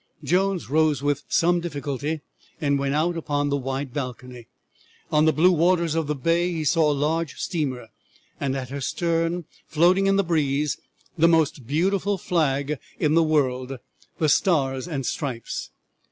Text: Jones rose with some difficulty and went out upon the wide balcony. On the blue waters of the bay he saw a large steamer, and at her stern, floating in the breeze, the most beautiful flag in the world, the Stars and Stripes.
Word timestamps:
Jones 0.23 0.67
rose 0.67 1.03
with 1.03 1.21
some 1.29 1.59
difficulty 1.59 2.21
and 2.59 2.79
went 2.79 2.95
out 2.95 3.15
upon 3.15 3.49
the 3.49 3.55
wide 3.55 3.93
balcony. 3.93 4.47
On 5.11 5.25
the 5.25 5.31
blue 5.31 5.51
waters 5.51 5.93
of 5.93 6.07
the 6.07 6.15
bay 6.15 6.51
he 6.51 6.63
saw 6.63 6.91
a 6.91 6.91
large 6.91 7.35
steamer, 7.35 7.87
and 8.39 8.57
at 8.57 8.69
her 8.69 8.81
stern, 8.81 9.45
floating 9.67 10.07
in 10.07 10.15
the 10.15 10.23
breeze, 10.23 10.79
the 11.19 11.27
most 11.27 11.67
beautiful 11.67 12.17
flag 12.17 12.79
in 12.97 13.13
the 13.13 13.21
world, 13.21 13.77
the 14.17 14.27
Stars 14.29 14.87
and 14.87 15.05
Stripes. 15.05 15.69